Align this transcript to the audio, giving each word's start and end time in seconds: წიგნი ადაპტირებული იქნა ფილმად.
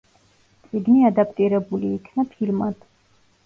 წიგნი 0.69 1.03
ადაპტირებული 1.11 1.95
იქნა 2.01 2.29
ფილმად. 2.35 2.85